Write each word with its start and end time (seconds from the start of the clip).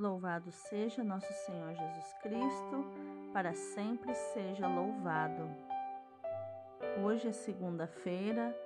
Louvado 0.00 0.50
seja 0.50 1.04
nosso 1.04 1.30
Senhor 1.44 1.74
Jesus 1.74 2.14
Cristo, 2.22 2.86
para 3.34 3.52
sempre 3.52 4.14
seja 4.14 4.66
louvado. 4.66 5.46
Hoje 7.04 7.28
é 7.28 7.32
segunda-feira, 7.32 8.56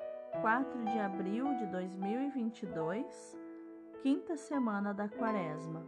4 0.40 0.84
de 0.84 0.96
abril 0.96 1.52
de 1.56 1.66
2022, 1.66 3.36
quinta 4.00 4.36
semana 4.36 4.94
da 4.94 5.08
Quaresma. 5.08 5.84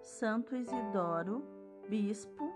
Santo 0.00 0.54
Isidoro, 0.54 1.42
bispo, 1.88 2.48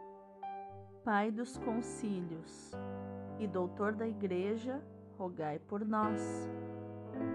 pai 1.02 1.32
dos 1.32 1.58
concílios 1.58 2.70
e 3.40 3.48
doutor 3.48 3.96
da 3.96 4.06
Igreja, 4.06 4.80
rogai 5.18 5.58
por 5.58 5.84
nós. 5.84 6.20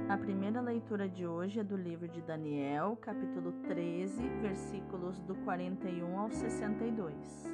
A 0.10 0.18
primeira 0.18 0.62
leitura 0.62 1.10
de 1.10 1.28
hoje 1.28 1.60
é 1.60 1.64
do 1.64 1.76
livro 1.76 2.08
de 2.08 2.22
Daniel, 2.22 2.98
capítulo 3.02 3.52
13, 3.64 4.28
versículos 4.42 5.20
do 5.22 5.36
41 5.36 6.20
ao 6.20 6.30
62. 6.32 7.52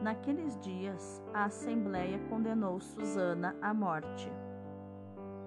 Naqueles 0.00 0.58
dias, 0.60 1.22
a 1.32 1.44
Assembleia 1.44 2.18
condenou 2.28 2.80
Susana 2.80 3.56
à 3.60 3.74
morte. 3.74 4.30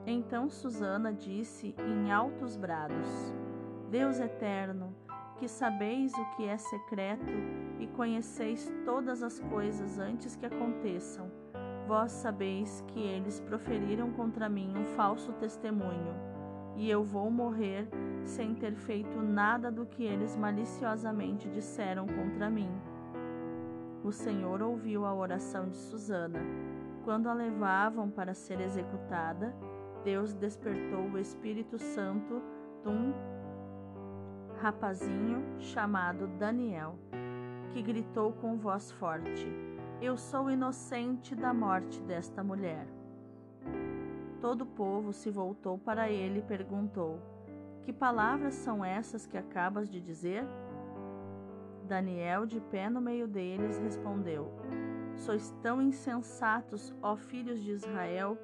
Então 0.05 0.49
Susana 0.49 1.11
disse 1.11 1.75
em 1.80 2.11
altos 2.11 2.55
brados: 2.55 3.33
Deus 3.89 4.19
eterno, 4.19 4.95
que 5.38 5.47
sabeis 5.47 6.13
o 6.13 6.25
que 6.35 6.45
é 6.45 6.57
secreto 6.57 7.33
e 7.80 7.88
conheceis 7.88 8.71
todas 8.85 9.23
as 9.23 9.39
coisas 9.39 9.99
antes 9.99 10.35
que 10.35 10.45
aconteçam, 10.45 11.30
Vós 11.88 12.12
sabeis 12.12 12.84
que 12.88 12.99
eles 12.99 13.39
proferiram 13.39 14.12
contra 14.12 14.49
mim 14.49 14.73
um 14.75 14.85
falso 14.95 15.31
testemunho, 15.34 16.16
e 16.75 16.89
eu 16.89 17.03
vou 17.03 17.30
morrer 17.30 17.88
sem 18.23 18.55
ter 18.55 18.73
feito 18.73 19.21
nada 19.21 19.71
do 19.71 19.85
que 19.85 20.03
eles 20.03 20.35
maliciosamente 20.35 21.48
disseram 21.48 22.08
contra 22.08 22.49
mim. 22.49 22.70
O 24.03 24.11
Senhor 24.11 24.61
ouviu 24.61 25.06
a 25.06 25.13
oração 25.13 25.69
de 25.69 25.78
Susana. 25.78 26.39
Quando 27.03 27.30
a 27.30 27.33
levavam 27.33 28.09
para 28.09 28.33
ser 28.33 28.59
executada, 28.59 29.56
Deus 30.03 30.33
despertou 30.33 31.02
o 31.09 31.19
Espírito 31.19 31.78
Santo 31.78 32.41
de 32.81 32.89
um 32.89 33.13
rapazinho 34.59 35.44
chamado 35.59 36.28
Daniel, 36.39 36.97
que 37.72 37.81
gritou 37.81 38.33
com 38.33 38.58
voz 38.58 38.91
forte: 38.91 39.47
eu 40.01 40.17
sou 40.17 40.51
inocente 40.51 41.33
da 41.33 41.53
morte 41.53 42.01
desta 42.01 42.43
mulher. 42.43 42.85
Todo 44.41 44.61
o 44.61 44.65
povo 44.65 45.13
se 45.13 45.31
voltou 45.31 45.77
para 45.77 46.09
ele 46.09 46.39
e 46.39 46.43
perguntou: 46.43 47.19
Que 47.81 47.93
palavras 47.93 48.55
são 48.55 48.83
essas 48.83 49.25
que 49.25 49.38
acabas 49.38 49.89
de 49.89 50.01
dizer? 50.01 50.45
Daniel, 51.88 52.45
de 52.45 52.59
pé 52.59 52.89
no 52.89 52.99
meio 52.99 53.27
deles, 53.27 53.79
respondeu: 53.79 54.51
Sois 55.16 55.51
tão 55.61 55.81
insensatos, 55.81 56.93
ó 57.01 57.16
filhos 57.16 57.61
de 57.63 57.71
Israel, 57.71 58.38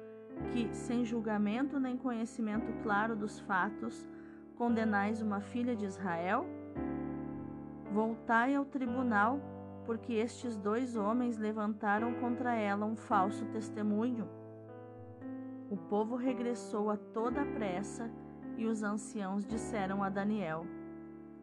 que, 0.52 0.74
sem 0.74 1.04
julgamento 1.04 1.78
nem 1.78 1.96
conhecimento 1.96 2.72
claro 2.82 3.14
dos 3.14 3.38
fatos, 3.40 4.06
condenais 4.56 5.20
uma 5.20 5.40
filha 5.40 5.76
de 5.76 5.84
Israel? 5.84 6.46
Voltai 7.92 8.54
ao 8.54 8.64
tribunal 8.64 9.38
porque 9.84 10.14
estes 10.14 10.56
dois 10.56 10.96
homens 10.96 11.36
levantaram 11.36 12.14
contra 12.14 12.54
ela 12.54 12.86
um 12.86 12.96
falso 12.96 13.44
testemunho. 13.46 14.28
O 15.70 15.76
povo 15.76 16.16
regressou 16.16 16.90
a 16.90 16.96
toda 16.96 17.44
pressa 17.44 18.10
e 18.56 18.66
os 18.66 18.82
anciãos 18.82 19.44
disseram 19.44 20.02
a 20.02 20.08
Daniel: 20.08 20.66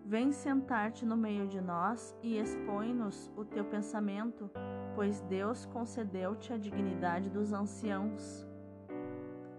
Vem 0.06 0.32
sentar-te 0.32 1.06
no 1.06 1.18
meio 1.18 1.48
de 1.48 1.62
nós 1.62 2.16
e 2.24 2.38
expõe-nos 2.38 3.32
o 3.36 3.46
teu 3.46 3.66
pensamento, 3.66 4.50
pois 4.96 5.22
Deus 5.22 5.66
concedeu-te 5.68 6.54
a 6.54 6.58
dignidade 6.58 7.30
dos 7.30 7.54
anciãos. 7.54 8.48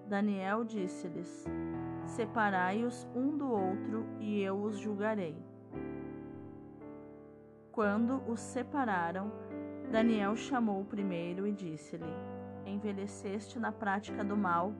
Daniel 0.06 0.64
disse-lhes: 0.64 1.44
Separai-os 2.04 3.06
um 3.14 3.36
do 3.36 3.48
outro 3.48 4.04
e 4.18 4.40
eu 4.40 4.60
os 4.60 4.76
julgarei. 4.76 5.49
Quando 7.80 8.22
os 8.28 8.40
separaram, 8.40 9.32
Daniel 9.90 10.36
chamou 10.36 10.82
o 10.82 10.84
primeiro 10.84 11.46
e 11.46 11.52
disse-lhe: 11.52 12.12
Envelheceste 12.66 13.58
na 13.58 13.72
prática 13.72 14.22
do 14.22 14.36
mal, 14.36 14.74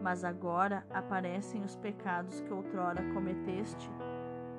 mas 0.00 0.22
agora 0.22 0.86
aparecem 0.88 1.64
os 1.64 1.74
pecados 1.74 2.40
que 2.40 2.52
outrora 2.52 3.02
cometeste, 3.12 3.90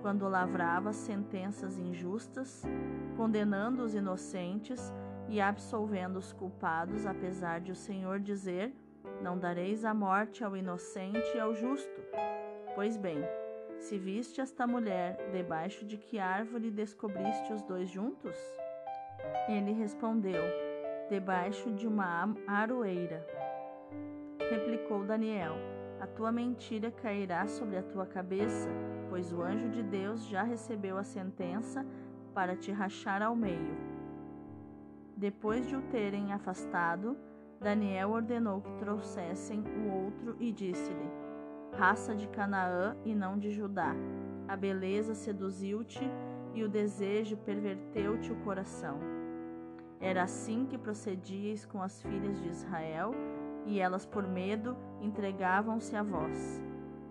quando 0.01 0.27
lavravas 0.27 0.97
sentenças 0.97 1.79
injustas, 1.79 2.63
condenando 3.15 3.81
os 3.81 3.95
inocentes 3.95 4.93
e 5.29 5.39
absolvendo 5.39 6.19
os 6.19 6.33
culpados, 6.33 7.05
apesar 7.05 7.61
de 7.61 7.71
o 7.71 7.75
Senhor 7.75 8.19
dizer: 8.19 8.75
Não 9.21 9.39
dareis 9.39 9.85
a 9.85 9.93
morte 9.93 10.43
ao 10.43 10.57
inocente 10.57 11.31
e 11.33 11.39
ao 11.39 11.55
justo. 11.55 12.01
Pois 12.75 12.97
bem, 12.97 13.23
se 13.79 13.97
viste 13.97 14.41
esta 14.41 14.65
mulher, 14.65 15.29
debaixo 15.31 15.85
de 15.85 15.97
que 15.97 16.17
árvore 16.19 16.71
descobriste 16.71 17.53
os 17.53 17.61
dois 17.61 17.89
juntos? 17.89 18.35
Ele 19.47 19.71
respondeu: 19.73 20.43
Debaixo 21.09 21.71
de 21.71 21.87
uma 21.87 22.35
aroeira. 22.47 23.25
Replicou 24.49 25.03
Daniel: 25.03 25.55
A 25.99 26.07
tua 26.07 26.31
mentira 26.31 26.91
cairá 26.91 27.47
sobre 27.47 27.77
a 27.77 27.83
tua 27.83 28.05
cabeça, 28.05 28.69
pois 29.09 29.31
o 29.31 29.41
anjo 29.41 29.69
de 29.69 29.83
Deus 29.83 30.25
já 30.27 30.43
recebeu 30.43 30.97
a 30.97 31.03
sentença 31.03 31.85
para 32.33 32.55
te 32.55 32.71
rachar 32.71 33.21
ao 33.21 33.35
meio. 33.35 33.77
Depois 35.15 35.67
de 35.67 35.75
o 35.75 35.81
terem 35.83 36.33
afastado, 36.33 37.17
Daniel 37.59 38.11
ordenou 38.11 38.61
que 38.61 38.73
trouxessem 38.73 39.61
o 39.61 40.05
outro 40.05 40.35
e 40.39 40.51
disse-lhe: 40.51 41.24
raça 41.77 42.15
de 42.15 42.27
Canaã 42.27 42.95
e 43.03 43.13
não 43.13 43.37
de 43.37 43.51
Judá. 43.51 43.93
A 44.47 44.55
beleza 44.55 45.13
seduziu-te 45.13 46.09
e 46.53 46.63
o 46.63 46.69
desejo 46.69 47.35
perverteu-te 47.37 48.31
o 48.31 48.35
coração. 48.37 48.97
Era 49.99 50.23
assim 50.23 50.65
que 50.65 50.77
procedíeis 50.77 51.65
com 51.65 51.81
as 51.81 52.01
filhas 52.01 52.41
de 52.41 52.47
Israel, 52.47 53.13
e 53.65 53.79
elas, 53.79 54.05
por 54.05 54.25
medo, 54.27 54.77
entregavam-se 55.01 55.95
a 55.95 56.03
vós. 56.03 56.61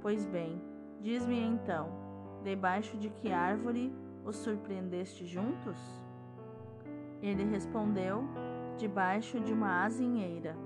Pois 0.00 0.25
bem, 0.25 0.62
diz-me 1.00 1.38
então, 1.38 1.88
debaixo 2.42 2.96
de 2.96 3.10
que 3.10 3.32
árvore 3.32 3.92
os 4.25 4.36
surpreendeste 4.36 5.26
juntos? 5.26 5.76
Ele 7.20 7.44
respondeu, 7.44 8.25
debaixo 8.78 9.41
de 9.41 9.52
uma 9.52 9.84
azinheira. 9.84 10.56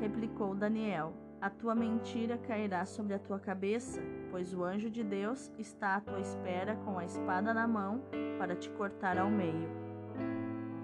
Replicou 0.00 0.54
Daniel, 0.54 1.12
a 1.40 1.48
tua 1.48 1.72
mentira 1.72 2.36
cairá 2.36 2.84
sobre 2.84 3.14
a 3.14 3.18
tua 3.18 3.38
cabeça, 3.38 4.02
pois 4.30 4.52
o 4.52 4.64
anjo 4.64 4.90
de 4.90 5.04
Deus 5.04 5.52
está 5.56 5.94
à 5.94 6.00
tua 6.00 6.18
espera 6.18 6.74
com 6.84 6.98
a 6.98 7.04
espada 7.04 7.54
na 7.54 7.66
mão 7.66 8.02
para 8.38 8.56
te 8.56 8.68
cortar 8.70 9.16
ao 9.18 9.30
meio. 9.30 9.68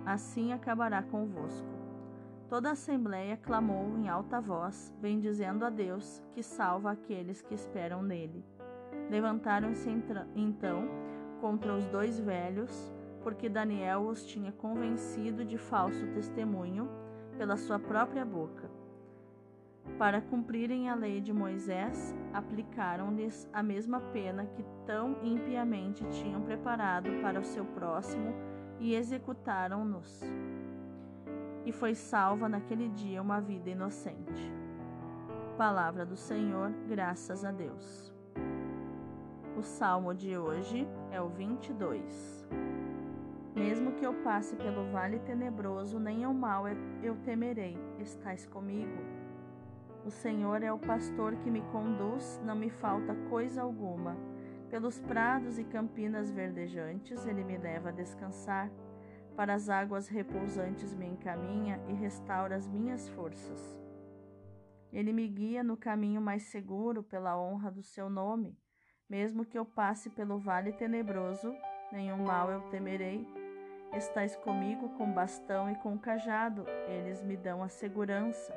Assim 0.07 0.53
acabará 0.53 1.03
convosco. 1.03 1.67
Toda 2.49 2.69
a 2.69 2.73
assembleia 2.73 3.37
clamou 3.37 3.99
em 3.99 4.09
alta 4.09 4.41
voz, 4.41 4.95
bendizendo 5.01 5.65
a 5.65 5.71
Deus, 5.71 6.23
que 6.33 6.43
salva 6.43 6.93
aqueles 6.93 7.43
que 7.43 7.55
esperam 7.55 8.01
nele. 8.01 8.45
Levantaram-se 9.11 9.89
então 10.37 10.89
contra 11.41 11.75
os 11.75 11.85
dois 11.87 12.21
velhos, 12.21 12.93
porque 13.25 13.49
Daniel 13.49 14.03
os 14.03 14.25
tinha 14.25 14.53
convencido 14.53 15.45
de 15.45 15.59
falso 15.59 16.07
testemunho 16.09 16.89
pela 17.37 17.57
sua 17.57 17.79
própria 17.79 18.25
boca 18.25 18.84
para 19.99 20.21
cumprirem 20.21 20.89
a 20.89 20.95
lei 20.95 21.21
de 21.21 21.33
Moisés, 21.33 22.15
aplicaram-lhes 22.33 23.49
a 23.53 23.63
mesma 23.63 24.01
pena 24.01 24.45
que 24.47 24.65
tão 24.87 25.17
impiamente 25.23 26.05
tinham 26.07 26.43
preparado 26.43 27.11
para 27.23 27.39
o 27.39 27.45
seu 27.45 27.65
próximo 27.65 28.35
e 28.81 28.95
executaram-nos. 28.95 30.23
E 31.65 31.73
foi 31.73 31.95
salva 31.95 32.49
naquele 32.49 32.89
dia 32.89 33.23
uma 33.23 33.41
vida 33.41 33.71
inocente. 33.71 34.53
Palavra 35.57 36.05
do 36.05 36.17
Senhor, 36.17 36.73
graças 36.89 37.45
a 37.45 37.53
Deus. 37.53 38.13
O 39.57 39.63
salmo 39.63 40.13
de 40.13 40.37
hoje 40.37 40.87
é 41.13 41.21
o 41.21 41.29
22. 41.29 42.45
Mesmo 43.55 43.93
que 43.93 44.05
eu 44.05 44.13
passe 44.25 44.57
pelo 44.57 44.91
vale 44.91 45.21
tenebroso, 45.21 46.01
nem 46.01 46.25
ao 46.25 46.35
mal 46.35 46.65
eu 47.01 47.15
temerei, 47.25 47.79
estás 48.01 48.45
comigo. 48.47 49.14
O 50.05 50.11
Senhor 50.11 50.63
é 50.63 50.71
o 50.71 50.79
pastor 50.79 51.35
que 51.37 51.51
me 51.51 51.63
conduz, 51.73 52.39
não 52.45 52.55
me 52.55 52.69
falta 52.69 53.15
coisa 53.31 53.63
alguma. 53.63 54.15
Pelos 54.69 55.01
prados 55.01 55.59
e 55.59 55.65
campinas 55.65 56.31
verdejantes 56.31 57.25
ele 57.27 57.43
me 57.43 57.57
leva 57.57 57.89
a 57.89 57.93
descansar. 57.93 58.71
Para 59.35 59.55
as 59.55 59.71
águas 59.71 60.07
repousantes 60.07 60.95
me 60.95 61.07
encaminha 61.07 61.81
e 61.89 61.95
restaura 61.95 62.55
as 62.55 62.69
minhas 62.69 63.09
forças. 63.09 63.81
Ele 64.93 65.11
me 65.13 65.27
guia 65.27 65.65
no 65.65 65.77
caminho 65.77 66.21
mais 66.21 66.45
seguro 66.45 67.03
pela 67.03 67.41
honra 67.41 67.71
do 67.71 67.83
seu 67.83 68.11
nome. 68.11 68.59
Mesmo 69.09 69.45
que 69.45 69.59
eu 69.59 69.65
passe 69.65 70.11
pelo 70.11 70.39
vale 70.39 70.73
tenebroso, 70.73 71.51
nenhum 71.91 72.25
mal 72.25 72.51
eu 72.51 72.61
temerei. 72.69 73.27
Estais 73.93 74.37
comigo 74.37 74.91
com 74.99 75.11
bastão 75.11 75.71
e 75.71 75.75
com 75.77 75.97
cajado, 75.97 76.67
eles 76.89 77.23
me 77.23 77.37
dão 77.37 77.63
a 77.63 77.69
segurança. 77.69 78.55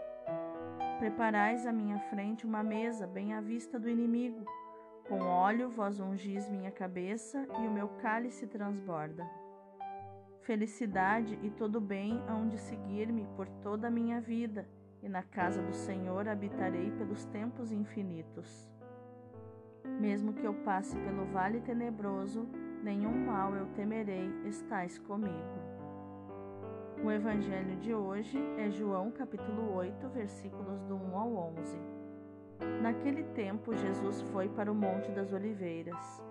Preparais 0.99 1.67
à 1.67 1.71
minha 1.71 1.99
frente 1.99 2.44
uma 2.44 2.63
mesa 2.63 3.05
bem 3.05 3.31
à 3.31 3.39
vista 3.39 3.79
do 3.79 3.88
inimigo. 3.88 4.44
Com 5.07 5.19
óleo 5.19 5.69
vós 5.69 5.99
ungis 5.99 6.49
minha 6.49 6.71
cabeça 6.71 7.47
e 7.61 7.67
o 7.67 7.71
meu 7.71 7.88
cálice 8.01 8.47
transborda. 8.47 9.23
Felicidade 10.41 11.38
e 11.44 11.51
todo 11.51 11.79
bem 11.79 12.19
hão 12.27 12.47
de 12.47 12.57
seguir-me 12.57 13.27
por 13.35 13.47
toda 13.61 13.89
a 13.89 13.91
minha 13.91 14.19
vida, 14.19 14.67
e 15.03 15.07
na 15.07 15.21
casa 15.21 15.61
do 15.61 15.73
Senhor 15.73 16.27
habitarei 16.27 16.89
pelos 16.89 17.25
tempos 17.25 17.71
infinitos. 17.71 18.67
Mesmo 19.99 20.33
que 20.33 20.45
eu 20.45 20.53
passe 20.63 20.97
pelo 20.97 21.25
vale 21.25 21.61
tenebroso, 21.61 22.49
nenhum 22.83 23.25
mal 23.25 23.53
eu 23.55 23.67
temerei, 23.75 24.31
estais 24.45 24.97
comigo. 24.97 25.67
O 27.03 27.11
evangelho 27.11 27.75
de 27.77 27.94
hoje 27.94 28.39
é 28.57 28.71
João 28.71 29.11
capítulo 29.11 29.75
8, 29.75 30.09
versículos 30.09 30.81
do 30.83 30.95
1 30.95 31.17
ao 31.17 31.35
11. 31.59 31.79
Naquele 32.81 33.23
tempo, 33.23 33.75
Jesus 33.75 34.21
foi 34.33 34.49
para 34.49 34.71
o 34.71 34.75
Monte 34.75 35.11
das 35.11 35.31
Oliveiras. 35.31 36.23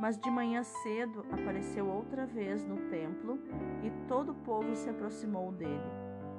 Mas 0.00 0.18
de 0.18 0.30
manhã 0.30 0.62
cedo 0.62 1.26
apareceu 1.30 1.86
outra 1.86 2.24
vez 2.24 2.64
no 2.64 2.76
templo 2.88 3.38
e 3.82 3.90
todo 4.08 4.32
o 4.32 4.34
povo 4.36 4.74
se 4.74 4.88
aproximou 4.88 5.52
dele. 5.52 5.92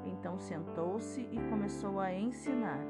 Então 0.03 0.39
sentou-se 0.39 1.21
e 1.21 1.39
começou 1.49 1.99
a 1.99 2.11
ensinar. 2.11 2.83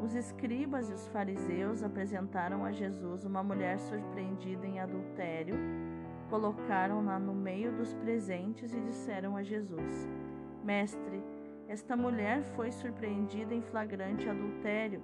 Os 0.00 0.14
escribas 0.14 0.88
e 0.88 0.94
os 0.94 1.08
fariseus 1.08 1.82
apresentaram 1.82 2.64
a 2.64 2.70
Jesus 2.70 3.24
uma 3.24 3.42
mulher 3.42 3.80
surpreendida 3.80 4.64
em 4.64 4.78
adultério, 4.78 5.56
colocaram-na 6.28 7.18
no 7.18 7.34
meio 7.34 7.72
dos 7.72 7.94
presentes 7.94 8.72
e 8.72 8.80
disseram 8.80 9.36
a 9.36 9.42
Jesus: 9.42 10.08
Mestre, 10.62 11.22
esta 11.68 11.96
mulher 11.96 12.42
foi 12.54 12.70
surpreendida 12.70 13.54
em 13.54 13.62
flagrante 13.62 14.28
adultério. 14.28 15.02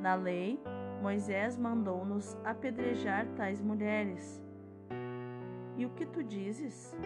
Na 0.00 0.14
lei, 0.14 0.60
Moisés 1.00 1.56
mandou-nos 1.56 2.36
apedrejar 2.44 3.26
tais 3.36 3.60
mulheres. 3.60 4.42
E 5.76 5.86
o 5.86 5.90
que 5.90 6.04
tu 6.04 6.22
dizes? 6.22 6.96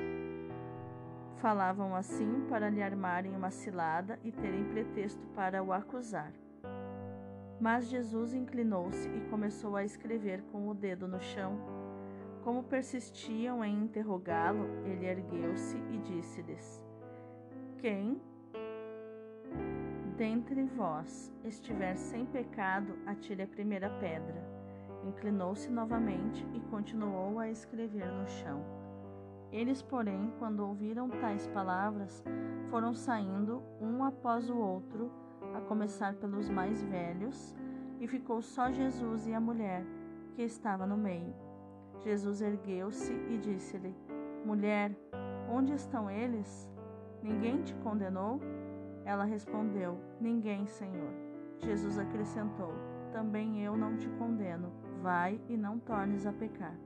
Falavam 1.36 1.94
assim 1.94 2.46
para 2.48 2.70
lhe 2.70 2.82
armarem 2.82 3.36
uma 3.36 3.50
cilada 3.50 4.18
e 4.24 4.32
terem 4.32 4.64
pretexto 4.64 5.26
para 5.28 5.62
o 5.62 5.72
acusar. 5.72 6.32
Mas 7.60 7.88
Jesus 7.88 8.34
inclinou-se 8.34 9.08
e 9.08 9.20
começou 9.30 9.76
a 9.76 9.84
escrever 9.84 10.42
com 10.50 10.68
o 10.68 10.74
dedo 10.74 11.06
no 11.06 11.20
chão. 11.20 11.75
Como 12.46 12.62
persistiam 12.62 13.64
em 13.64 13.74
interrogá-lo, 13.76 14.68
ele 14.84 15.04
ergueu-se 15.04 15.76
e 15.90 15.98
disse-lhes: 15.98 16.80
Quem 17.78 18.20
dentre 20.16 20.62
vós 20.62 21.34
estiver 21.42 21.96
sem 21.96 22.24
pecado, 22.24 22.96
atire 23.04 23.42
a 23.42 23.48
primeira 23.48 23.90
pedra. 23.98 24.48
Inclinou-se 25.08 25.68
novamente 25.72 26.46
e 26.54 26.60
continuou 26.70 27.40
a 27.40 27.50
escrever 27.50 28.06
no 28.12 28.28
chão. 28.28 28.64
Eles, 29.50 29.82
porém, 29.82 30.32
quando 30.38 30.60
ouviram 30.60 31.10
tais 31.10 31.48
palavras, 31.48 32.22
foram 32.70 32.94
saindo 32.94 33.60
um 33.80 34.04
após 34.04 34.48
o 34.48 34.56
outro 34.56 35.10
a 35.52 35.60
começar 35.62 36.14
pelos 36.14 36.48
mais 36.48 36.80
velhos, 36.84 37.56
e 37.98 38.06
ficou 38.06 38.40
só 38.40 38.70
Jesus 38.70 39.26
e 39.26 39.34
a 39.34 39.40
mulher, 39.40 39.84
que 40.36 40.42
estava 40.42 40.86
no 40.86 40.96
meio. 40.96 41.45
Jesus 42.04 42.40
ergueu-se 42.40 43.12
e 43.28 43.38
disse-lhe: 43.38 43.94
Mulher, 44.44 44.96
onde 45.50 45.72
estão 45.72 46.10
eles? 46.10 46.70
Ninguém 47.22 47.62
te 47.62 47.74
condenou? 47.76 48.40
Ela 49.04 49.24
respondeu: 49.24 49.98
Ninguém, 50.20 50.66
Senhor. 50.66 51.12
Jesus 51.58 51.98
acrescentou: 51.98 52.72
Também 53.12 53.64
eu 53.64 53.76
não 53.76 53.96
te 53.96 54.08
condeno. 54.10 54.72
Vai 55.02 55.40
e 55.48 55.56
não 55.56 55.78
tornes 55.78 56.26
a 56.26 56.32
pecar. 56.32 56.76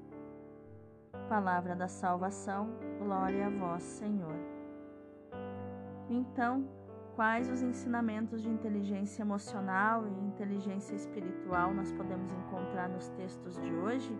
Palavra 1.28 1.74
da 1.76 1.88
salvação, 1.88 2.70
glória 2.98 3.46
a 3.46 3.50
vós, 3.50 3.82
Senhor. 3.82 4.34
Então, 6.08 6.66
Quais 7.20 7.50
os 7.50 7.60
ensinamentos 7.62 8.40
de 8.40 8.48
inteligência 8.48 9.20
emocional 9.20 10.06
e 10.08 10.10
inteligência 10.24 10.94
espiritual 10.94 11.74
nós 11.74 11.92
podemos 11.92 12.32
encontrar 12.32 12.88
nos 12.88 13.08
textos 13.10 13.60
de 13.60 13.74
hoje? 13.74 14.16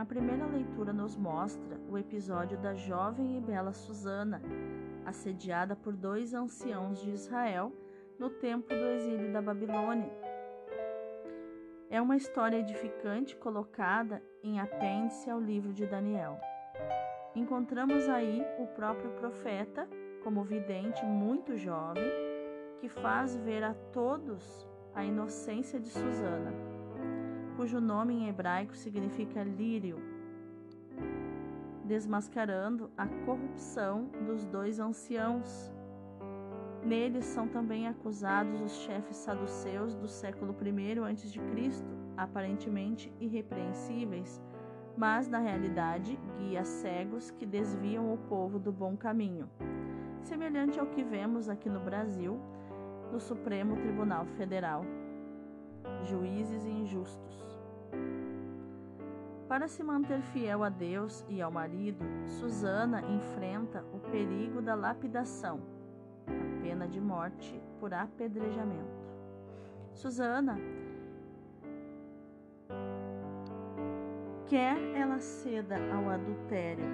A 0.00 0.04
primeira 0.06 0.46
leitura 0.46 0.94
nos 0.94 1.14
mostra 1.14 1.78
o 1.86 1.98
episódio 1.98 2.56
da 2.56 2.74
jovem 2.74 3.36
e 3.36 3.40
bela 3.40 3.74
Susana, 3.74 4.40
assediada 5.04 5.76
por 5.76 5.94
dois 5.94 6.32
anciãos 6.32 7.02
de 7.02 7.10
Israel 7.10 7.70
no 8.18 8.30
tempo 8.30 8.68
do 8.68 8.86
exílio 8.96 9.30
da 9.30 9.42
Babilônia. 9.42 10.10
É 11.90 12.00
uma 12.00 12.16
história 12.16 12.56
edificante 12.56 13.36
colocada 13.36 14.22
em 14.42 14.58
apêndice 14.58 15.28
ao 15.28 15.38
livro 15.38 15.70
de 15.70 15.86
Daniel. 15.86 16.40
Encontramos 17.36 18.08
aí 18.08 18.42
o 18.58 18.66
próprio 18.68 19.10
profeta 19.10 19.86
como 20.24 20.42
vidente 20.42 21.04
muito 21.04 21.58
jovem, 21.58 22.10
que 22.80 22.88
faz 22.88 23.36
ver 23.36 23.62
a 23.62 23.74
todos 23.92 24.66
a 24.94 25.04
inocência 25.04 25.78
de 25.78 25.90
Susana, 25.90 26.79
cujo 27.60 27.78
nome 27.78 28.14
em 28.14 28.26
hebraico 28.26 28.74
significa 28.74 29.44
lírio, 29.44 29.98
desmascarando 31.84 32.90
a 32.96 33.06
corrupção 33.26 34.08
dos 34.24 34.46
dois 34.46 34.80
anciãos. 34.80 35.70
Neles 36.82 37.26
são 37.26 37.46
também 37.46 37.86
acusados 37.86 38.62
os 38.62 38.72
chefes 38.78 39.18
saduceus 39.18 39.94
do 39.94 40.08
século 40.08 40.56
I 40.58 41.00
a.C., 41.00 41.84
aparentemente 42.16 43.12
irrepreensíveis, 43.20 44.40
mas 44.96 45.28
na 45.28 45.38
realidade 45.38 46.18
guias 46.38 46.66
cegos 46.66 47.30
que 47.30 47.44
desviam 47.44 48.10
o 48.10 48.16
povo 48.16 48.58
do 48.58 48.72
bom 48.72 48.96
caminho 48.96 49.46
semelhante 50.22 50.80
ao 50.80 50.86
que 50.86 51.04
vemos 51.04 51.46
aqui 51.46 51.68
no 51.68 51.80
Brasil, 51.80 52.40
no 53.12 53.20
Supremo 53.20 53.76
Tribunal 53.76 54.24
Federal. 54.38 54.82
Juízes 56.04 56.64
injustos. 56.64 57.49
Para 59.48 59.66
se 59.66 59.82
manter 59.82 60.22
fiel 60.32 60.62
a 60.62 60.68
Deus 60.68 61.24
e 61.28 61.42
ao 61.42 61.50
marido, 61.50 62.04
Susana 62.24 63.02
enfrenta 63.02 63.84
o 63.92 63.98
perigo 63.98 64.62
da 64.62 64.76
lapidação, 64.76 65.60
a 66.26 66.62
pena 66.62 66.86
de 66.86 67.00
morte 67.00 67.60
por 67.80 67.92
apedrejamento. 67.92 69.00
Susana 69.92 70.56
quer 74.46 74.78
ela 74.94 75.18
ceda 75.18 75.76
ao 75.92 76.08
adultério, 76.08 76.84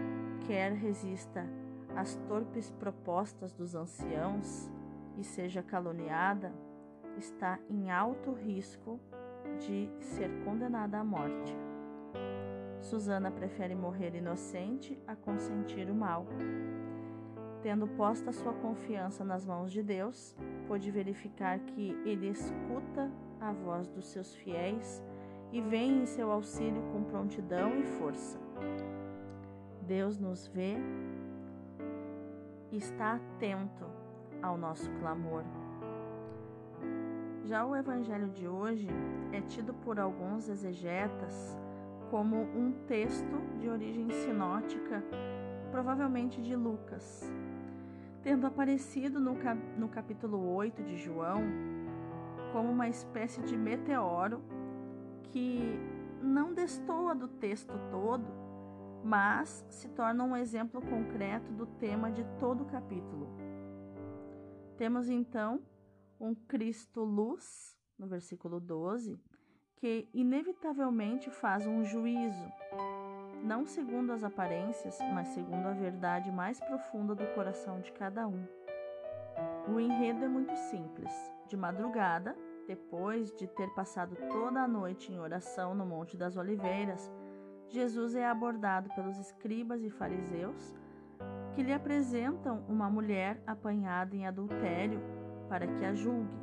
quer 0.47 0.73
resista 0.73 1.47
as 1.95 2.15
torpes 2.29 2.71
propostas 2.71 3.53
dos 3.53 3.75
anciãos 3.75 4.71
e 5.19 5.25
seja 5.25 5.63
caluniada, 5.63 6.53
está 7.17 7.59
em 7.69 7.91
alto 7.91 8.33
risco 8.33 9.01
de 9.57 9.89
ser 10.01 10.31
condenada 10.45 10.99
à 10.99 11.05
morte. 11.05 11.57
Susana 12.81 13.31
prefere 13.31 13.75
morrer 13.75 14.15
inocente 14.15 14.99
a 15.07 15.17
consentir 15.17 15.91
o 15.91 15.95
mal. 15.95 16.27
Tendo 17.63 17.89
posta 17.89 18.33
sua 18.33 18.53
confiança 18.53 19.25
nas 19.25 19.45
mãos 19.45 19.73
de 19.73 19.83
Deus, 19.83 20.37
pôde 20.69 20.91
verificar 20.91 21.59
que 21.59 21.91
Ele 22.05 22.29
escuta 22.29 23.11
a 23.41 23.53
voz 23.53 23.89
dos 23.89 24.07
seus 24.07 24.35
fiéis 24.37 25.03
e 25.53 25.61
vem 25.61 26.03
em 26.03 26.07
seu 26.07 26.31
auxílio 26.31 26.83
com 26.93 27.03
prontidão 27.05 27.79
e 27.81 27.85
força. 27.99 28.39
Deus 29.83 30.19
nos 30.19 30.47
vê 30.47 30.77
está 32.73 33.15
atento 33.15 33.87
ao 34.43 34.59
nosso 34.59 34.91
clamor. 35.01 35.45
Já 37.47 37.65
o 37.65 37.77
evangelho 37.77 38.29
de 38.31 38.49
hoje 38.49 38.89
é 39.33 39.41
tido 39.41 39.73
por 39.73 40.01
alguns 40.01 40.49
exegetas 40.49 41.57
como 42.11 42.43
um 42.43 42.73
texto 42.89 43.41
de 43.61 43.69
origem 43.69 44.11
sinótica, 44.11 45.01
provavelmente 45.71 46.43
de 46.43 46.57
Lucas, 46.57 47.33
tendo 48.21 48.49
aparecido 48.49 49.21
no, 49.21 49.37
cap 49.37 49.61
no 49.79 49.89
capítulo 49.89 50.57
8 50.57 50.83
de 50.83 50.97
João 50.97 51.41
como 52.53 52.69
uma 52.69 52.89
espécie 52.89 53.41
de 53.43 53.57
meteoro 53.57 54.43
que 55.31 55.79
não 56.21 56.53
destoa 56.53 57.15
do 57.15 57.29
texto 57.29 57.79
todo, 57.93 58.27
mas 59.05 59.65
se 59.71 59.89
torna 59.91 60.25
um 60.25 60.37
exemplo 60.37 60.83
concreto 60.83 61.53
do 61.53 61.67
tema 61.67 62.11
de 62.11 62.25
todo 62.41 62.63
o 62.63 62.67
capítulo. 62.67 63.29
Temos 64.77 65.09
então 65.09 65.61
um 66.21 66.35
Cristo 66.35 67.05
luz, 67.05 67.77
no 67.99 68.07
versículo 68.07 68.61
12, 68.61 69.19
que 69.77 70.09
inevitavelmente 70.13 71.31
faz 71.31 71.67
um 71.67 71.85
juízo, 71.85 72.53
não 73.45 73.67
segundo 73.67 74.13
as 74.13 74.25
aparências, 74.25 74.99
mas 75.13 75.29
segundo 75.29 75.67
a 75.67 75.73
verdade 75.73 76.31
mais 76.31 76.59
profunda 76.61 77.15
do 77.15 77.27
coração 77.35 77.81
de 77.81 77.93
cada 77.93 78.27
um. 78.27 78.47
O 79.69 79.79
enredo 79.79 80.25
é 80.25 80.29
muito 80.29 80.57
simples. 80.57 81.13
De 81.47 81.57
madrugada, 81.57 82.37
depois 82.67 83.33
de 83.35 83.47
ter 83.47 83.69
passado 83.75 84.17
toda 84.31 84.63
a 84.63 84.69
noite 84.69 85.13
em 85.13 85.21
oração 85.21 85.75
no 85.75 85.85
Monte 85.85 86.17
das 86.17 86.37
Oliveiras, 86.37 87.11
Jesus 87.69 88.15
é 88.15 88.27
abordado 88.27 88.89
pelos 88.95 89.19
escribas 89.19 89.83
e 89.83 89.91
fariseus 89.91 90.75
que 91.55 91.63
lhe 91.63 91.73
apresentam 91.73 92.65
uma 92.69 92.89
mulher 92.91 93.43
apanhada 93.47 94.15
em 94.15 94.27
adultério 94.27 95.01
para 95.49 95.67
que 95.67 95.85
a 95.85 95.95
julgue. 95.95 96.39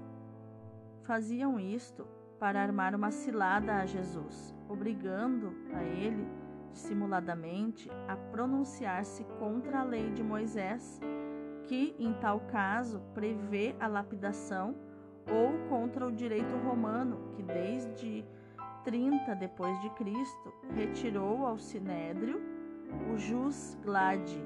Faziam 1.04 1.60
isto 1.60 2.08
para 2.40 2.62
armar 2.62 2.96
uma 2.96 3.12
cilada 3.12 3.76
a 3.76 3.86
Jesus, 3.86 4.56
obrigando 4.68 5.54
a 5.74 5.84
ele, 5.84 6.28
dissimuladamente, 6.72 7.90
a 8.08 8.16
pronunciar-se 8.16 9.24
contra 9.40 9.80
a 9.80 9.84
lei 9.84 10.12
de 10.12 10.24
Moisés, 10.24 11.00
que, 11.68 11.96
em 11.98 12.14
tal 12.14 12.42
caso, 12.42 13.00
prevê 13.14 13.76
a 13.80 13.88
lapidação, 13.88 14.76
ou 15.26 15.70
contra 15.70 16.06
o 16.06 16.12
direito 16.12 16.56
romano, 16.58 17.30
que 17.36 17.44
desde 17.44 18.26
30 18.84 19.36
depois 19.36 19.80
de 19.82 19.90
Cristo 19.92 20.54
retirou 20.76 21.46
ao 21.46 21.58
sinédrio 21.58 22.42
o 23.12 23.18
jus 23.18 23.78
gladi, 23.82 24.44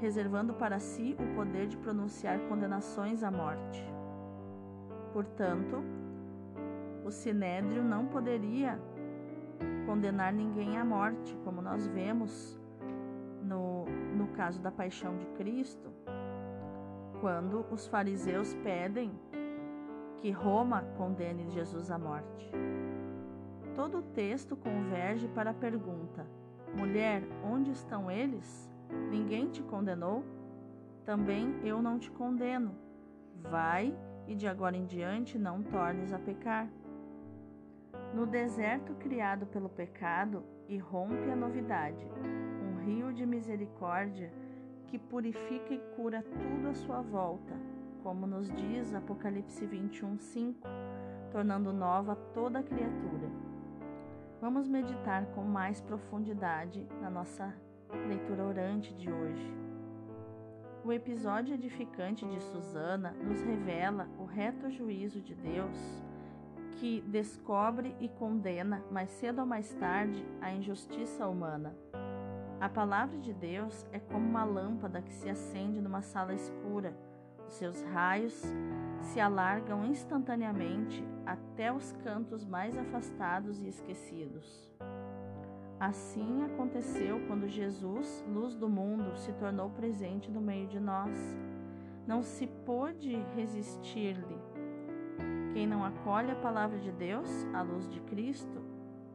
reservando 0.00 0.54
para 0.54 0.78
si 0.78 1.16
o 1.18 1.34
poder 1.34 1.66
de 1.66 1.76
pronunciar 1.76 2.38
condenações 2.48 3.22
à 3.22 3.30
morte. 3.30 3.84
Portanto, 5.12 5.82
o 7.04 7.10
sinédrio 7.10 7.82
não 7.82 8.06
poderia 8.06 8.78
condenar 9.86 10.32
ninguém 10.32 10.76
à 10.76 10.84
morte, 10.84 11.34
como 11.44 11.62
nós 11.62 11.86
vemos 11.86 12.60
no, 13.42 13.84
no 14.16 14.26
caso 14.28 14.60
da 14.60 14.70
paixão 14.70 15.16
de 15.16 15.26
Cristo, 15.28 15.90
quando 17.20 17.64
os 17.70 17.86
fariseus 17.86 18.54
pedem 18.56 19.12
que 20.18 20.30
Roma 20.30 20.82
condene 20.96 21.48
Jesus 21.50 21.90
à 21.90 21.98
morte. 21.98 22.50
Todo 23.74 23.98
o 23.98 24.02
texto 24.02 24.56
converge 24.56 25.28
para 25.28 25.50
a 25.50 25.54
pergunta: 25.54 26.26
Mulher, 26.74 27.22
onde 27.44 27.70
estão 27.70 28.10
eles? 28.10 28.70
Ninguém 29.10 29.48
te 29.50 29.62
condenou? 29.62 30.24
Também 31.04 31.54
eu 31.64 31.80
não 31.80 31.98
te 31.98 32.10
condeno. 32.10 32.74
Vai 33.42 33.96
e 34.26 34.34
de 34.34 34.46
agora 34.46 34.76
em 34.76 34.84
diante 34.84 35.38
não 35.38 35.62
tornes 35.62 36.12
a 36.12 36.18
pecar. 36.18 36.68
No 38.14 38.26
deserto 38.26 38.94
criado 38.94 39.46
pelo 39.46 39.68
pecado, 39.68 40.42
irrompe 40.68 41.30
a 41.30 41.36
novidade, 41.36 42.06
um 42.62 42.84
rio 42.84 43.12
de 43.12 43.24
misericórdia 43.24 44.32
que 44.86 44.98
purifica 44.98 45.74
e 45.74 45.78
cura 45.94 46.22
tudo 46.22 46.68
à 46.68 46.74
sua 46.74 47.00
volta, 47.02 47.54
como 48.02 48.26
nos 48.26 48.50
diz 48.50 48.94
Apocalipse 48.94 49.66
21, 49.66 50.18
5, 50.18 50.68
tornando 51.30 51.72
nova 51.72 52.16
toda 52.32 52.62
criatura. 52.62 53.30
Vamos 54.40 54.68
meditar 54.68 55.26
com 55.26 55.42
mais 55.42 55.80
profundidade 55.80 56.86
na 57.00 57.10
nossa 57.10 57.54
leitura 58.08 58.44
orante 58.44 58.94
de 58.94 59.10
hoje. 59.10 59.54
O 60.84 60.92
episódio 60.92 61.54
edificante 61.54 62.24
de 62.24 62.40
Susana 62.40 63.10
nos 63.22 63.42
revela 63.42 64.08
o 64.18 64.24
reto 64.24 64.70
juízo 64.70 65.20
de 65.20 65.34
Deus 65.34 66.04
que 66.76 67.00
descobre 67.02 67.96
e 67.98 68.08
condena, 68.08 68.82
mais 68.90 69.10
cedo 69.10 69.40
ou 69.40 69.46
mais 69.46 69.72
tarde, 69.74 70.24
a 70.40 70.52
injustiça 70.52 71.26
humana. 71.26 71.74
A 72.60 72.68
palavra 72.68 73.18
de 73.18 73.32
Deus 73.32 73.86
é 73.92 73.98
como 73.98 74.26
uma 74.26 74.44
lâmpada 74.44 75.02
que 75.02 75.12
se 75.12 75.28
acende 75.28 75.80
numa 75.80 76.02
sala 76.02 76.34
escura. 76.34 76.96
Os 77.46 77.54
seus 77.54 77.82
raios 77.82 78.42
se 79.02 79.20
alargam 79.20 79.84
instantaneamente 79.86 81.04
até 81.24 81.72
os 81.72 81.92
cantos 82.04 82.44
mais 82.44 82.76
afastados 82.76 83.60
e 83.62 83.68
esquecidos. 83.68 84.72
Assim 85.78 86.44
aconteceu 86.44 87.20
quando 87.26 87.48
Jesus, 87.48 88.24
luz 88.28 88.54
do 88.54 88.68
mundo, 88.68 89.16
se 89.16 89.32
tornou 89.34 89.70
presente 89.70 90.30
no 90.30 90.40
meio 90.40 90.66
de 90.66 90.80
nós. 90.80 91.16
Não 92.06 92.22
se 92.22 92.46
pôde 92.46 93.14
resistir-lhe 93.34 94.56
quem 95.56 95.66
não 95.66 95.82
acolhe 95.82 96.30
a 96.30 96.36
palavra 96.36 96.78
de 96.78 96.92
Deus, 96.92 97.30
a 97.54 97.62
luz 97.62 97.88
de 97.88 97.98
Cristo, 98.00 98.62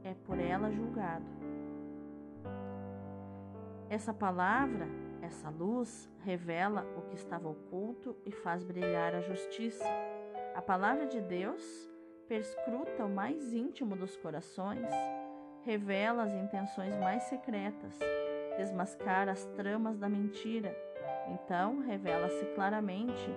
é 0.04 0.16
por 0.26 0.40
ela 0.40 0.72
julgado. 0.72 1.24
Essa 3.88 4.12
palavra, 4.12 4.88
essa 5.22 5.52
luz, 5.52 6.10
revela 6.24 6.84
o 6.98 7.04
que 7.04 7.14
estava 7.14 7.48
oculto 7.48 8.18
e 8.26 8.32
faz 8.32 8.64
brilhar 8.64 9.14
a 9.14 9.22
justiça. 9.22 9.86
A 10.56 10.64
palavra 10.64 11.06
de 11.06 11.22
Deus 11.22 11.64
perscruta 12.28 13.06
o 13.06 13.10
mais 13.14 13.54
íntimo 13.54 13.96
dos 13.96 14.18
corações, 14.18 14.90
revela 15.66 16.24
as 16.24 16.34
intenções 16.34 16.96
mais 17.00 17.24
secretas, 17.24 17.98
desmascara 18.58 19.32
as 19.32 19.46
tramas 19.56 19.98
da 19.98 20.10
mentira. 20.10 20.76
Então, 21.30 21.80
revela-se 21.80 22.46
claramente 22.56 23.30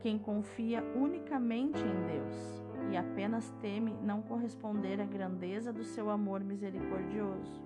quem 0.00 0.18
confia 0.18 0.82
unicamente 0.94 1.78
em 1.80 2.06
Deus 2.06 2.62
e 2.90 2.96
apenas 2.96 3.50
teme 3.60 3.92
não 4.02 4.22
corresponder 4.22 5.00
à 5.00 5.04
grandeza 5.04 5.72
do 5.72 5.84
seu 5.84 6.10
amor 6.10 6.40
misericordioso. 6.42 7.60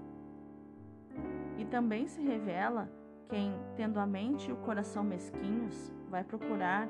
E 1.59 1.64
também 1.64 2.09
se 2.09 2.21
revela 2.21 2.88
quem, 3.28 3.54
tendo 3.76 4.00
a 4.00 4.07
mente 4.07 4.50
e 4.50 4.52
o 4.52 4.57
coração 4.57 5.04
mesquinhos, 5.04 5.92
vai 6.09 6.25
procurar 6.25 6.88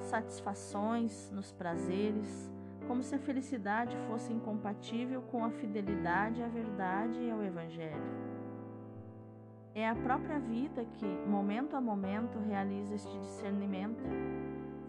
satisfações 0.00 1.30
nos 1.30 1.52
prazeres, 1.52 2.50
como 2.86 3.02
se 3.02 3.14
a 3.14 3.18
felicidade 3.18 3.96
fosse 4.08 4.32
incompatível 4.32 5.22
com 5.22 5.44
a 5.44 5.50
fidelidade 5.50 6.42
à 6.42 6.48
verdade 6.48 7.20
e 7.20 7.30
ao 7.30 7.42
Evangelho. 7.42 8.02
É 9.74 9.88
a 9.88 9.94
própria 9.94 10.38
vida 10.38 10.84
que, 10.84 11.06
momento 11.26 11.76
a 11.76 11.80
momento, 11.80 12.38
realiza 12.38 12.94
este 12.94 13.18
discernimento 13.18 14.04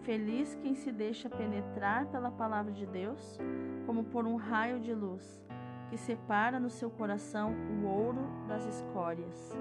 Feliz 0.06 0.54
quem 0.62 0.76
se 0.76 0.92
deixa 0.92 1.28
penetrar 1.28 2.06
pela 2.06 2.30
palavra 2.30 2.70
de 2.70 2.86
Deus, 2.86 3.40
como 3.86 4.04
por 4.04 4.24
um 4.24 4.36
raio 4.36 4.78
de 4.78 4.94
luz, 4.94 5.44
que 5.90 5.96
separa 5.96 6.60
no 6.60 6.70
seu 6.70 6.88
coração 6.88 7.52
o 7.52 7.86
ouro 7.88 8.24
das 8.46 8.64
escórias. 8.66 9.58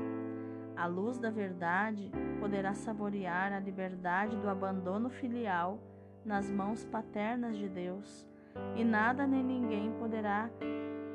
A 0.77 0.86
luz 0.86 1.18
da 1.18 1.32
verdade 1.32 2.12
poderá 2.39 2.75
saborear 2.75 3.54
a 3.54 3.60
liberdade 3.60 4.38
do 4.38 4.48
abandono 4.48 5.10
filial 5.10 5.80
nas 6.25 6.50
mãos 6.50 6.84
paternas 6.86 7.55
de 7.55 7.70
Deus, 7.70 8.27
e 8.75 8.84
nada 8.84 9.27
nem 9.27 9.44
ninguém 9.44 9.91
poderá 10.00 10.50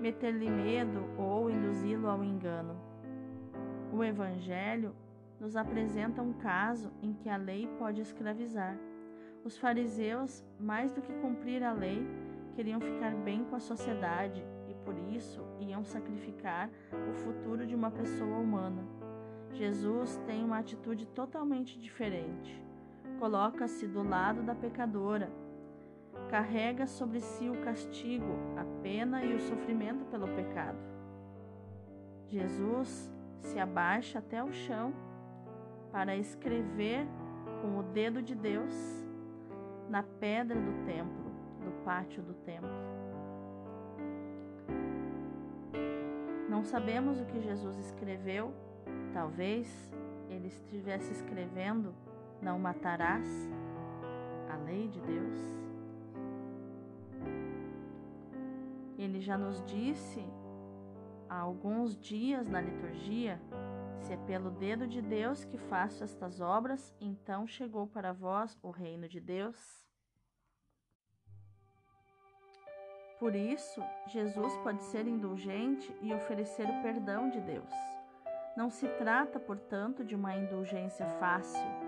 meter-lhe 0.00 0.48
medo 0.48 1.04
ou 1.18 1.50
induzi-lo 1.50 2.08
ao 2.08 2.22
engano. 2.22 2.76
O 3.92 4.04
Evangelho 4.04 4.94
nos 5.40 5.56
apresenta 5.56 6.22
um 6.22 6.32
caso 6.34 6.92
em 7.02 7.12
que 7.12 7.28
a 7.28 7.36
lei 7.36 7.66
pode 7.78 8.00
escravizar. 8.00 8.78
Os 9.44 9.58
fariseus, 9.58 10.44
mais 10.58 10.92
do 10.92 11.02
que 11.02 11.12
cumprir 11.14 11.62
a 11.64 11.72
lei, 11.72 12.06
queriam 12.54 12.80
ficar 12.80 13.14
bem 13.16 13.42
com 13.44 13.56
a 13.56 13.60
sociedade 13.60 14.44
e 14.68 14.74
por 14.84 14.94
isso 15.12 15.42
iam 15.58 15.82
sacrificar 15.82 16.70
o 17.10 17.14
futuro 17.14 17.66
de 17.66 17.74
uma 17.74 17.90
pessoa 17.90 18.38
humana. 18.38 18.86
Jesus 19.52 20.16
tem 20.26 20.44
uma 20.44 20.58
atitude 20.58 21.06
totalmente 21.06 21.78
diferente. 21.78 22.62
Coloca-se 23.20 23.86
do 23.86 24.02
lado 24.02 24.42
da 24.42 24.54
pecadora, 24.54 25.30
carrega 26.30 26.86
sobre 26.86 27.20
si 27.20 27.50
o 27.50 27.60
castigo, 27.62 28.32
a 28.56 28.64
pena 28.82 29.22
e 29.22 29.34
o 29.34 29.40
sofrimento 29.40 30.06
pelo 30.06 30.26
pecado. 30.28 30.78
Jesus 32.30 33.12
se 33.42 33.58
abaixa 33.58 34.20
até 34.20 34.42
o 34.42 34.50
chão 34.50 34.94
para 35.92 36.16
escrever 36.16 37.06
com 37.60 37.78
o 37.78 37.82
dedo 37.82 38.22
de 38.22 38.34
Deus 38.34 38.72
na 39.90 40.02
pedra 40.02 40.58
do 40.58 40.86
templo, 40.86 41.30
do 41.62 41.84
pátio 41.84 42.22
do 42.22 42.32
templo. 42.32 42.70
Não 46.48 46.64
sabemos 46.64 47.20
o 47.20 47.26
que 47.26 47.38
Jesus 47.38 47.76
escreveu, 47.76 48.50
talvez 49.12 49.92
ele 50.30 50.46
estivesse 50.46 51.12
escrevendo: 51.12 51.94
Não 52.42 52.58
matarás, 52.58 53.28
a 54.50 54.56
lei 54.56 54.88
de 54.88 55.00
Deus. 55.00 55.38
Ele 58.98 59.20
já 59.20 59.38
nos 59.38 59.62
disse 59.64 60.24
há 61.28 61.38
alguns 61.38 61.96
dias 61.96 62.48
na 62.48 62.60
liturgia 62.60 63.40
se 64.00 64.14
é 64.14 64.16
pelo 64.16 64.50
dedo 64.50 64.86
de 64.86 65.00
Deus 65.02 65.44
que 65.44 65.58
faço 65.58 66.02
estas 66.02 66.40
obras, 66.40 66.94
então 67.00 67.46
chegou 67.46 67.86
para 67.86 68.12
vós 68.12 68.58
o 68.62 68.70
reino 68.70 69.08
de 69.08 69.20
Deus. 69.20 69.86
Por 73.18 73.34
isso, 73.34 73.82
Jesus 74.06 74.56
pode 74.58 74.82
ser 74.84 75.06
indulgente 75.06 75.94
e 76.00 76.12
oferecer 76.14 76.64
o 76.64 76.82
perdão 76.82 77.28
de 77.28 77.40
Deus. 77.40 77.70
Não 78.56 78.70
se 78.70 78.88
trata, 78.96 79.38
portanto, 79.38 80.02
de 80.02 80.14
uma 80.14 80.34
indulgência 80.34 81.06
fácil. 81.20 81.79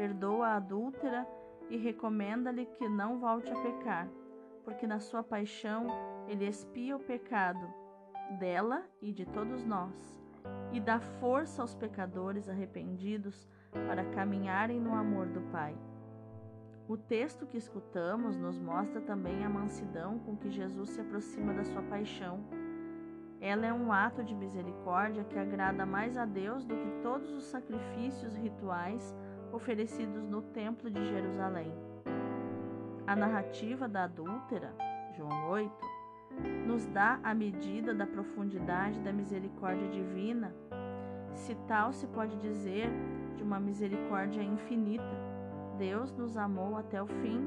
Perdoa 0.00 0.46
a 0.46 0.56
adúltera 0.56 1.28
e 1.68 1.76
recomenda-lhe 1.76 2.64
que 2.64 2.88
não 2.88 3.20
volte 3.20 3.52
a 3.52 3.60
pecar, 3.60 4.08
porque 4.64 4.86
na 4.86 4.98
sua 4.98 5.22
paixão 5.22 5.88
ele 6.26 6.48
expia 6.48 6.96
o 6.96 7.00
pecado 7.00 7.68
dela 8.38 8.82
e 9.02 9.12
de 9.12 9.26
todos 9.26 9.62
nós, 9.62 10.18
e 10.72 10.80
dá 10.80 11.00
força 11.00 11.60
aos 11.60 11.74
pecadores 11.74 12.48
arrependidos 12.48 13.46
para 13.72 14.02
caminharem 14.12 14.80
no 14.80 14.94
amor 14.94 15.26
do 15.26 15.42
Pai. 15.52 15.76
O 16.88 16.96
texto 16.96 17.46
que 17.46 17.58
escutamos 17.58 18.38
nos 18.38 18.58
mostra 18.58 19.02
também 19.02 19.44
a 19.44 19.50
mansidão 19.50 20.18
com 20.20 20.34
que 20.34 20.50
Jesus 20.50 20.88
se 20.88 21.00
aproxima 21.02 21.52
da 21.52 21.62
sua 21.62 21.82
paixão. 21.82 22.40
Ela 23.38 23.66
é 23.66 23.72
um 23.72 23.92
ato 23.92 24.24
de 24.24 24.34
misericórdia 24.34 25.24
que 25.24 25.38
agrada 25.38 25.84
mais 25.84 26.16
a 26.16 26.24
Deus 26.24 26.64
do 26.64 26.74
que 26.74 27.02
todos 27.02 27.30
os 27.32 27.44
sacrifícios 27.44 28.34
rituais 28.34 29.14
oferecidos 29.52 30.26
no 30.26 30.42
Templo 30.42 30.90
de 30.90 31.04
Jerusalém. 31.06 31.72
A 33.06 33.16
narrativa 33.16 33.88
da 33.88 34.04
adúltera, 34.04 34.74
João 35.16 35.50
8, 35.50 35.72
nos 36.66 36.86
dá 36.86 37.18
a 37.22 37.34
medida 37.34 37.92
da 37.92 38.06
profundidade 38.06 39.00
da 39.00 39.12
misericórdia 39.12 39.88
divina, 39.88 40.54
se 41.34 41.54
tal 41.66 41.92
se 41.92 42.06
pode 42.06 42.36
dizer 42.36 42.90
de 43.36 43.42
uma 43.42 43.58
misericórdia 43.58 44.42
infinita 44.42 45.30
Deus 45.80 46.12
nos 46.12 46.36
amou 46.36 46.76
até 46.76 47.02
o 47.02 47.06
fim, 47.06 47.42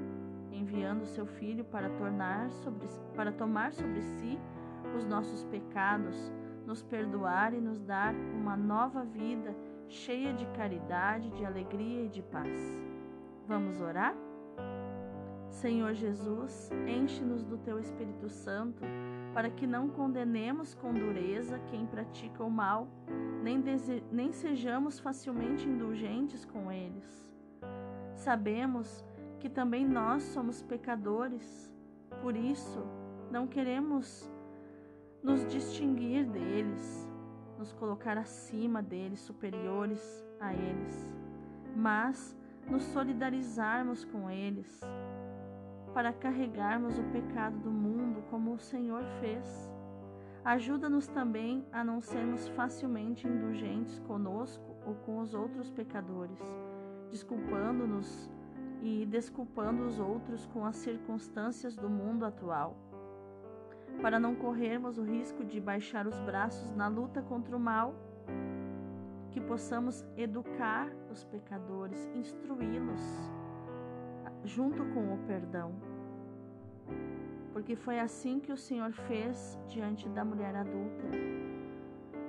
enviando 0.51 1.05
seu 1.05 1.23
Filho 1.23 1.63
para, 1.63 1.87
tornar 1.91 2.49
sobre, 2.49 2.87
para 3.15 3.31
tomar 3.31 3.71
sobre 3.71 4.01
si 4.01 4.39
os 4.97 5.05
nossos 5.05 5.43
pecados, 5.43 6.33
nos 6.65 6.81
perdoar 6.81 7.53
e 7.53 7.61
nos 7.61 7.79
dar 7.79 8.11
uma 8.33 8.57
nova 8.57 9.05
vida 9.05 9.55
cheia 9.87 10.33
de 10.33 10.45
caridade, 10.47 11.29
de 11.31 11.45
alegria 11.45 12.05
e 12.05 12.09
de 12.09 12.21
paz. 12.21 12.81
Vamos 13.47 13.81
orar? 13.81 14.15
Senhor 15.49 15.93
Jesus, 15.93 16.71
enche-nos 16.87 17.43
do 17.43 17.57
teu 17.57 17.79
Espírito 17.79 18.27
Santo, 18.27 18.83
para 19.33 19.49
que 19.49 19.67
não 19.67 19.87
condenemos 19.87 20.73
com 20.73 20.93
dureza 20.93 21.59
quem 21.67 21.85
pratica 21.85 22.43
o 22.43 22.49
mal, 22.49 22.87
nem, 23.43 23.63
nem 24.11 24.31
sejamos 24.31 24.99
facilmente 24.99 25.67
indulgentes 25.67 26.43
com 26.43 26.71
eles. 26.71 27.31
Sabemos 28.15 29.05
que 29.39 29.49
também 29.49 29.85
nós 29.85 30.23
somos 30.23 30.61
pecadores, 30.61 31.71
por 32.21 32.35
isso 32.35 32.83
não 33.31 33.47
queremos 33.47 34.29
nos 35.21 35.45
distinguir 35.45 36.25
deles, 36.25 37.09
nos 37.63 37.71
colocar 37.71 38.17
acima 38.17 38.83
deles, 38.83 39.21
superiores 39.21 40.25
a 40.37 40.53
eles, 40.53 41.15
mas 41.73 42.37
nos 42.69 42.83
solidarizarmos 42.83 44.03
com 44.03 44.29
eles, 44.29 44.81
para 45.93 46.11
carregarmos 46.11 46.99
o 46.99 47.03
pecado 47.03 47.57
do 47.59 47.71
mundo 47.71 48.21
como 48.29 48.53
o 48.53 48.59
Senhor 48.59 49.01
fez. 49.21 49.71
Ajuda-nos 50.43 51.07
também 51.07 51.65
a 51.71 51.85
não 51.85 52.01
sermos 52.01 52.49
facilmente 52.49 53.25
indulgentes 53.25 53.97
conosco 53.99 54.75
ou 54.85 54.95
com 54.95 55.19
os 55.19 55.33
outros 55.33 55.71
pecadores 55.71 56.41
desculpando-nos 57.09 58.27
e 58.81 59.05
desculpando 59.05 59.83
os 59.83 59.99
outros 59.99 60.47
com 60.47 60.65
as 60.65 60.75
circunstâncias 60.75 61.75
do 61.75 61.87
mundo 61.87 62.25
atual, 62.25 62.75
para 64.01 64.19
não 64.19 64.35
corrermos 64.35 64.97
o 64.97 65.03
risco 65.03 65.43
de 65.43 65.59
baixar 65.59 66.07
os 66.07 66.19
braços 66.19 66.71
na 66.71 66.87
luta 66.87 67.21
contra 67.21 67.55
o 67.55 67.59
mal, 67.59 67.95
que 69.31 69.41
possamos 69.41 70.05
educar 70.15 70.89
os 71.09 71.23
pecadores, 71.23 72.09
instruí-los 72.13 73.31
junto 74.43 74.83
com 74.93 75.13
o 75.13 75.17
perdão. 75.25 75.73
Porque 77.51 77.75
foi 77.75 77.99
assim 77.99 78.39
que 78.39 78.51
o 78.51 78.57
Senhor 78.57 78.91
fez 78.91 79.59
diante 79.67 80.09
da 80.09 80.25
mulher 80.25 80.55
adulta. 80.55 81.07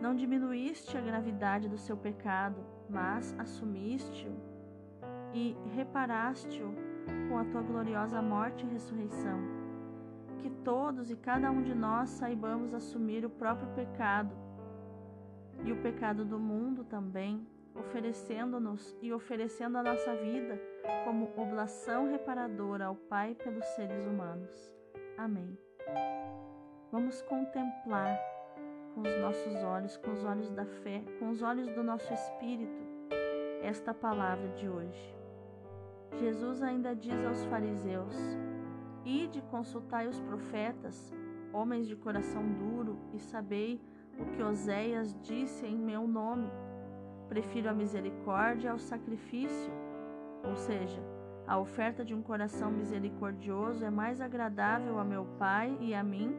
Não 0.00 0.14
diminuíste 0.14 0.96
a 0.96 1.00
gravidade 1.00 1.68
do 1.68 1.78
seu 1.78 1.96
pecado, 1.96 2.60
mas 2.88 3.34
assumiste-o 3.38 4.34
e 5.32 5.56
reparaste-o 5.74 6.74
com 7.28 7.38
a 7.38 7.44
tua 7.44 7.62
gloriosa 7.62 8.20
morte 8.20 8.64
e 8.64 8.68
ressurreição. 8.68 9.63
Que 10.44 10.50
todos 10.62 11.10
e 11.10 11.16
cada 11.16 11.50
um 11.50 11.62
de 11.62 11.74
nós 11.74 12.10
saibamos 12.10 12.74
assumir 12.74 13.24
o 13.24 13.30
próprio 13.30 13.66
pecado 13.68 14.30
e 15.64 15.72
o 15.72 15.80
pecado 15.80 16.22
do 16.22 16.38
mundo 16.38 16.84
também, 16.84 17.48
oferecendo-nos 17.74 18.94
e 19.00 19.10
oferecendo 19.10 19.78
a 19.78 19.82
nossa 19.82 20.14
vida 20.16 20.60
como 21.06 21.32
oblação 21.34 22.10
reparadora 22.10 22.84
ao 22.84 22.94
Pai 22.94 23.34
pelos 23.34 23.64
seres 23.68 24.06
humanos. 24.06 24.70
Amém. 25.16 25.56
Vamos 26.92 27.22
contemplar 27.22 28.20
com 28.94 29.00
os 29.00 29.18
nossos 29.22 29.54
olhos, 29.64 29.96
com 29.96 30.12
os 30.12 30.22
olhos 30.24 30.50
da 30.50 30.66
fé, 30.66 31.02
com 31.20 31.30
os 31.30 31.40
olhos 31.40 31.70
do 31.70 31.82
nosso 31.82 32.12
espírito, 32.12 32.82
esta 33.62 33.94
palavra 33.94 34.48
de 34.48 34.68
hoje. 34.68 35.16
Jesus 36.18 36.62
ainda 36.62 36.94
diz 36.94 37.24
aos 37.24 37.42
fariseus: 37.46 38.43
Ide 39.04 39.42
consultai 39.42 40.08
os 40.08 40.18
profetas, 40.20 41.12
homens 41.52 41.86
de 41.86 41.94
coração 41.94 42.42
duro, 42.52 42.98
e 43.12 43.18
sabei 43.18 43.80
o 44.18 44.24
que 44.26 44.42
Oséias 44.42 45.14
disse 45.20 45.66
em 45.66 45.76
meu 45.76 46.08
nome. 46.08 46.50
Prefiro 47.28 47.68
a 47.68 47.74
misericórdia 47.74 48.70
ao 48.70 48.78
sacrifício. 48.78 49.72
Ou 50.42 50.56
seja, 50.56 51.02
a 51.46 51.58
oferta 51.58 52.04
de 52.04 52.14
um 52.14 52.22
coração 52.22 52.70
misericordioso 52.70 53.84
é 53.84 53.90
mais 53.90 54.20
agradável 54.20 54.98
a 54.98 55.04
meu 55.04 55.26
Pai 55.38 55.76
e 55.80 55.94
a 55.94 56.02
mim 56.02 56.34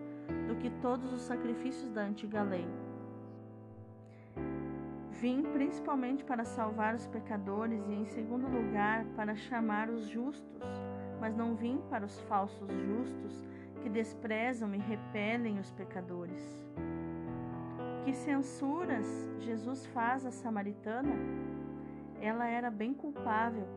do 0.47 0.56
que 0.56 0.69
todos 0.82 1.13
os 1.13 1.21
sacrifícios 1.21 1.91
da 1.91 2.01
antiga 2.01 2.41
lei. 2.41 2.67
Vim 5.21 5.43
principalmente 5.43 6.23
para 6.23 6.43
salvar 6.43 6.95
os 6.95 7.08
pecadores 7.08 7.88
e, 7.88 7.93
em 7.93 8.06
segundo 8.06 8.47
lugar, 8.47 9.06
para 9.15 9.36
chamar 9.36 9.89
os 9.89 10.08
justos, 10.08 10.63
mas 11.19 11.36
não 11.36 11.56
vim 11.56 11.82
para 11.89 12.06
os 12.06 12.19
falsos 12.21 12.69
justos 12.71 13.43
que 13.82 13.89
desprezam 13.89 14.73
e 14.73 14.78
repelem 14.78 15.60
os 15.60 15.71
pecadores. 15.71 16.60
Que 18.04 18.13
censuras 18.13 19.06
Jesus 19.39 19.86
faz 19.88 20.25
à 20.25 20.32
samaritana? 20.32 21.15
Ela 22.21 22.47
era 22.47 22.69
bem 22.69 22.93
culpável, 22.93 23.67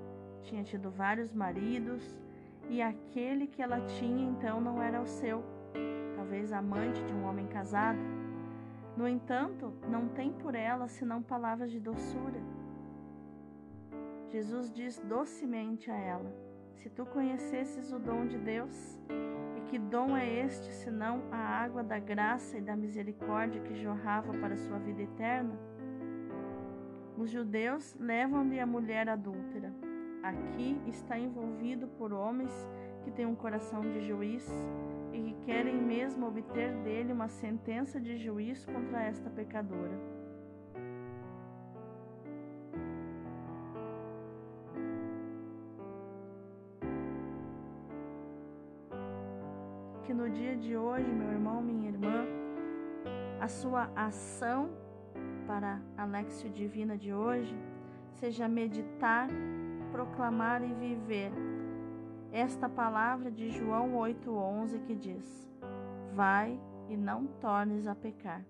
tinha 0.42 0.62
tido 0.62 0.90
vários 0.90 1.32
maridos 1.32 2.16
e 2.68 2.82
aquele 2.82 3.46
que 3.46 3.62
ela 3.62 3.80
tinha 3.86 4.28
então 4.28 4.60
não 4.60 4.82
era 4.82 5.00
o 5.00 5.06
seu, 5.06 5.42
talvez 6.16 6.52
amante 6.52 7.02
de 7.04 7.12
um 7.12 7.24
homem 7.24 7.46
casado. 7.46 7.98
No 8.96 9.06
entanto, 9.06 9.72
não 9.88 10.08
tem 10.08 10.32
por 10.32 10.54
ela 10.54 10.88
senão 10.88 11.22
palavras 11.22 11.70
de 11.70 11.80
doçura. 11.80 12.40
Jesus 14.28 14.72
diz 14.72 14.98
docemente 14.98 15.90
a 15.90 15.96
ela: 15.96 16.47
Se 16.78 16.88
tu 16.88 17.04
conhecesses 17.06 17.92
o 17.92 17.98
dom 17.98 18.26
de 18.26 18.38
Deus, 18.38 19.00
e 19.56 19.60
que 19.68 19.78
dom 19.78 20.16
é 20.16 20.44
este 20.44 20.72
senão 20.72 21.24
a 21.32 21.36
água 21.36 21.82
da 21.82 21.98
graça 21.98 22.56
e 22.56 22.60
da 22.60 22.76
misericórdia 22.76 23.60
que 23.62 23.74
jorrava 23.74 24.32
para 24.34 24.56
sua 24.56 24.78
vida 24.78 25.02
eterna? 25.02 25.58
Os 27.16 27.30
judeus 27.30 27.96
levam-lhe 27.98 28.60
a 28.60 28.66
mulher 28.66 29.08
adúltera. 29.08 29.74
Aqui 30.22 30.80
está 30.86 31.18
envolvido 31.18 31.88
por 31.88 32.12
homens 32.12 32.52
que 33.02 33.10
têm 33.10 33.26
um 33.26 33.34
coração 33.34 33.80
de 33.80 34.06
juiz 34.06 34.48
e 35.12 35.20
que 35.20 35.34
querem 35.46 35.82
mesmo 35.82 36.28
obter 36.28 36.72
dele 36.84 37.12
uma 37.12 37.28
sentença 37.28 38.00
de 38.00 38.16
juízo 38.18 38.68
contra 38.70 39.02
esta 39.02 39.28
pecadora. 39.28 39.98
No 50.18 50.28
dia 50.28 50.56
de 50.56 50.76
hoje, 50.76 51.08
meu 51.08 51.30
irmão, 51.30 51.62
minha 51.62 51.90
irmã, 51.90 52.26
a 53.40 53.46
sua 53.46 53.88
ação 53.94 54.68
para 55.46 55.80
a 55.96 56.04
Lexio 56.04 56.50
Divina 56.50 56.98
de 56.98 57.14
hoje 57.14 57.56
seja 58.14 58.48
meditar, 58.48 59.28
proclamar 59.92 60.60
e 60.64 60.74
viver 60.74 61.30
esta 62.32 62.68
palavra 62.68 63.30
de 63.30 63.48
João 63.50 63.92
8,11 63.92 64.82
que 64.86 64.96
diz: 64.96 65.48
Vai 66.12 66.60
e 66.88 66.96
não 66.96 67.28
tornes 67.40 67.86
a 67.86 67.94
pecar. 67.94 68.44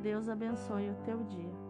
Deus 0.00 0.28
abençoe 0.28 0.88
o 0.88 0.94
teu 1.04 1.24
dia. 1.24 1.65